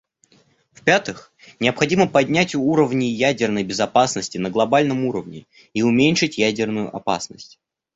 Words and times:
В-пятых, 0.71 1.31
необходимо 1.59 2.07
поднять 2.07 2.55
уровни 2.55 3.05
ядерной 3.05 3.63
безопасности 3.63 4.39
на 4.39 4.49
глобальном 4.49 5.05
уровне 5.05 5.45
и 5.75 5.83
уменьшить 5.83 6.39
ядерную 6.39 6.89
опасность. 6.95 7.59